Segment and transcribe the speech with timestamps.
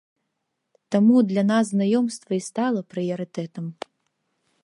[0.95, 3.65] Таму для нас знаёмства і стала прыярытэтам.